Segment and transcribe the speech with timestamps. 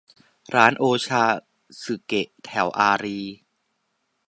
[0.55, 1.23] ร้านโอชา
[1.81, 3.35] ซึเกะแถวอารีย์